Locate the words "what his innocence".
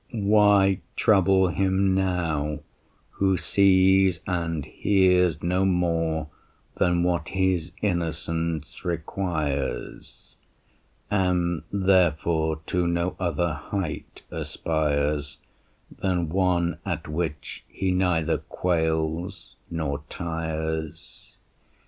7.03-8.83